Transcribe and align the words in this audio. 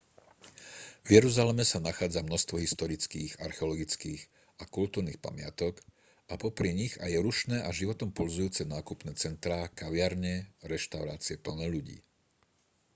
v 1.05 1.21
jeruzaleme 1.21 1.61
sa 1.71 1.77
nachádza 1.89 2.25
množstvo 2.27 2.55
historických 2.65 3.31
archeologických 3.47 4.21
a 4.57 4.63
kultúrnych 4.75 5.21
pamiatok 5.25 5.75
a 6.31 6.41
popri 6.43 6.71
nich 6.81 6.93
aj 7.05 7.11
rušné 7.25 7.57
a 7.61 7.69
životom 7.79 8.09
pulzujúce 8.17 8.61
nákupné 8.75 9.11
centrá 9.23 9.59
kaviarne 9.81 10.33
a 10.65 10.65
reštaurácie 10.73 11.35
plné 11.45 11.65
ľudí 11.73 11.97